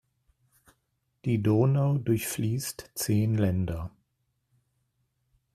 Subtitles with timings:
[1.25, 3.91] Die Donau durchfließt zehn Länder.